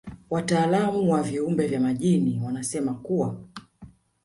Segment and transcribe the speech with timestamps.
[0.29, 3.39] Wataalamu wa viumbe vya majini wanasema kuwa